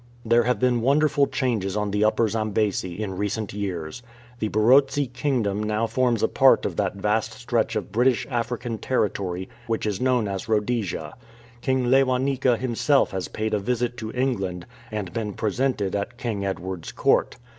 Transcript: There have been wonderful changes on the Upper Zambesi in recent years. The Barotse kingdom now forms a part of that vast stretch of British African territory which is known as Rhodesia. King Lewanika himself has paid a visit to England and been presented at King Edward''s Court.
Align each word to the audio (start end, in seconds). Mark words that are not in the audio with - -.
There 0.25 0.41
have 0.45 0.57
been 0.59 0.81
wonderful 0.81 1.27
changes 1.27 1.77
on 1.77 1.91
the 1.91 2.03
Upper 2.05 2.27
Zambesi 2.27 2.99
in 2.99 3.17
recent 3.19 3.53
years. 3.53 4.01
The 4.39 4.49
Barotse 4.49 5.13
kingdom 5.13 5.61
now 5.61 5.85
forms 5.85 6.23
a 6.23 6.27
part 6.27 6.65
of 6.65 6.75
that 6.77 6.95
vast 6.95 7.33
stretch 7.33 7.75
of 7.75 7.91
British 7.91 8.25
African 8.27 8.79
territory 8.79 9.47
which 9.67 9.85
is 9.85 10.01
known 10.01 10.27
as 10.27 10.47
Rhodesia. 10.49 11.13
King 11.61 11.91
Lewanika 11.91 12.57
himself 12.57 13.11
has 13.11 13.27
paid 13.27 13.53
a 13.53 13.59
visit 13.59 13.95
to 13.97 14.11
England 14.13 14.65
and 14.89 15.13
been 15.13 15.33
presented 15.33 15.95
at 15.95 16.17
King 16.17 16.43
Edward''s 16.43 16.95
Court. 16.95 17.37